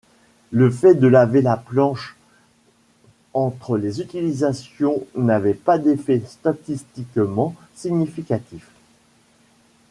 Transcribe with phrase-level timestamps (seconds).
[0.49, 2.17] Le fait de laver la planche
[3.35, 8.67] entre les utilisations n'avait pas d'effet statistiquement significatif.